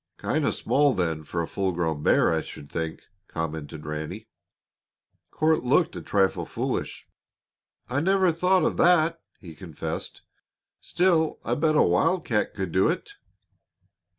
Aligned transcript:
"Kind 0.17 0.45
of 0.47 0.55
small, 0.55 0.95
then, 0.95 1.23
for 1.23 1.43
a 1.43 1.47
full 1.47 1.73
grown 1.73 2.01
bear, 2.01 2.33
I 2.33 2.41
should 2.41 2.71
think," 2.71 3.03
commented 3.27 3.85
Ranny. 3.85 4.25
Court 5.29 5.63
looked 5.63 5.95
a 5.95 6.01
trifle 6.01 6.43
foolish. 6.47 7.07
"I 7.87 7.99
never 7.99 8.31
thought 8.31 8.63
of 8.63 8.77
that," 8.77 9.21
he 9.39 9.53
confessed. 9.53 10.23
"Still, 10.79 11.37
I 11.45 11.53
bet 11.53 11.75
a 11.75 11.83
wildcat 11.83 12.55
could 12.55 12.71
do 12.71 12.87
it." 12.89 13.13